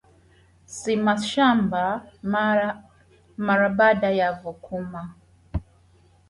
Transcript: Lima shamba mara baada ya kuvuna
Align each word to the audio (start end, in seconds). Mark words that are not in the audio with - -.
Lima 0.81 1.13
shamba 1.19 1.83
mara 3.37 3.69
baada 3.69 4.09
ya 4.11 4.33
kuvuna 4.33 5.13